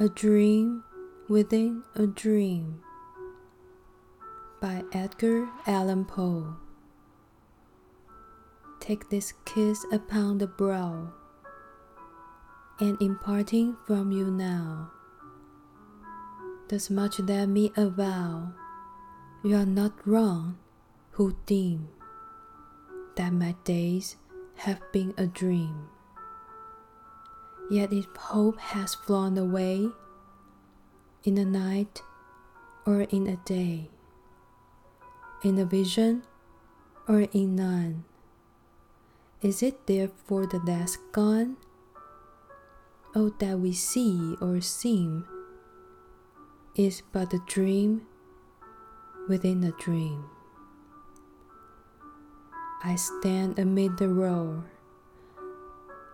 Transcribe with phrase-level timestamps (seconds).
[0.00, 0.84] A Dream
[1.28, 2.80] Within a Dream
[4.60, 6.54] by Edgar Allan Poe.
[8.78, 11.12] Take this kiss upon the brow,
[12.78, 14.92] and in parting from you now,
[16.68, 18.52] does much let me avow
[19.42, 20.58] you are not wrong
[21.10, 21.88] who deem
[23.16, 24.14] that my days
[24.58, 25.88] have been a dream.
[27.70, 29.90] Yet if hope has flown away
[31.24, 32.00] in a night
[32.86, 33.90] or in a day,
[35.44, 36.22] in a vision
[37.06, 38.04] or in none,
[39.42, 41.56] is it therefore the last gone?
[43.14, 45.26] Oh, that we see or seem
[46.74, 48.06] is but a dream
[49.28, 50.24] within a dream.
[52.82, 54.64] I stand amid the roar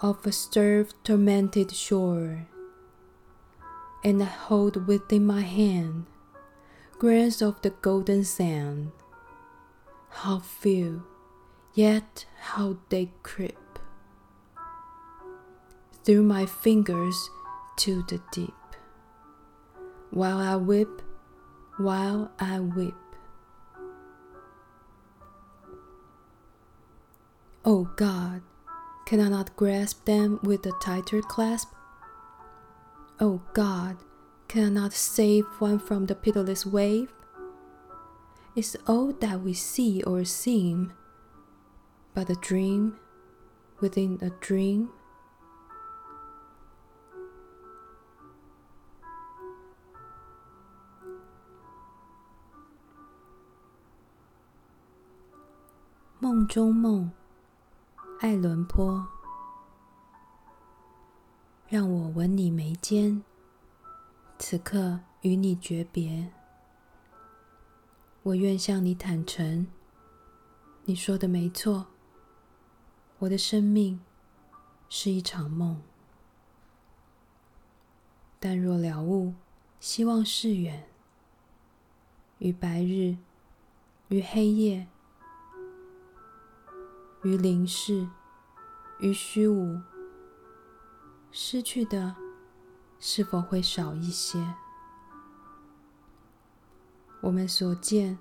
[0.05, 2.47] of a surf tormented shore,
[4.05, 6.05] and I hold within my hand
[6.99, 8.93] grains of the golden sand.
[10.11, 11.05] How few,
[11.73, 13.57] yet how they creep
[16.05, 17.31] through my fingers
[17.77, 18.53] to the deep.
[20.11, 21.01] While I weep,
[21.79, 22.95] while I whip.
[27.65, 28.43] Oh God,
[29.14, 31.74] can I not grasp them with a tighter clasp?
[33.20, 33.98] Oh God,
[34.48, 37.12] can I not save one from the pitiless wave?
[38.56, 40.94] Is all that we see or seem
[42.14, 42.98] but a dream
[43.80, 44.90] within a dream?
[56.20, 57.12] "梦中梦。
[58.21, 59.07] 爱伦坡，
[61.69, 63.23] 让我吻你眉间，
[64.39, 66.33] 此刻与你诀别。
[68.23, 69.67] 我愿向你坦诚，
[70.85, 71.89] 你说的没错，
[73.19, 74.01] 我的生命
[74.89, 75.83] 是一场梦。
[78.39, 79.35] 但若了悟，
[79.81, 80.89] 希望是远，
[82.39, 83.17] 于白日，
[84.09, 84.87] 于黑夜。
[87.25, 88.07] 于临世，
[88.99, 89.81] 于虚无，
[91.33, 92.15] 失去的
[92.99, 94.55] 是否会少一些？
[97.23, 98.19] 我们所见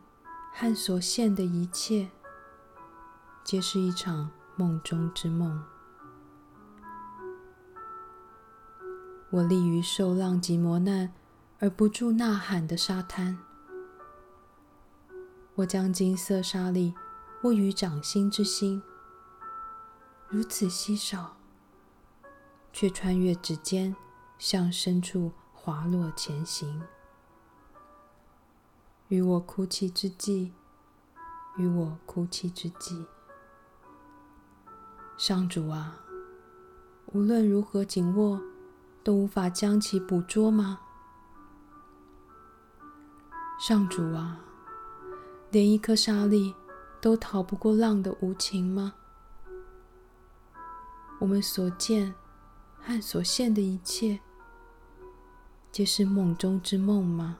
[0.54, 2.10] 和所现的一切，
[3.44, 5.62] 皆是一场梦中之梦。
[9.32, 11.14] 我立于受浪及磨难
[11.60, 13.38] 而不住呐喊的沙滩，
[15.56, 16.94] 我将金色沙粒
[17.42, 18.82] 握于掌心之心。
[20.34, 21.38] 如此稀少，
[22.72, 23.96] 却穿越指尖，
[24.40, 26.82] 向深处滑落前行。
[29.10, 30.52] 与我哭泣之际，
[31.56, 33.06] 与我哭泣之际，
[35.20, 36.00] 上主啊，
[37.12, 38.42] 无论如何紧握，
[39.04, 40.80] 都无法将其捕捉吗？
[43.60, 44.40] 上主啊，
[45.52, 46.56] 连一颗沙粒
[47.00, 48.96] 都逃不过浪的无情吗？
[51.24, 52.14] 我们所见
[52.82, 54.20] 和所现的一切，
[55.72, 57.40] 皆是梦中之梦吗？